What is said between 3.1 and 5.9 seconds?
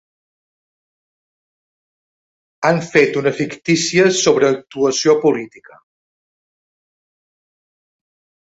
una fictícia sobreactuació política.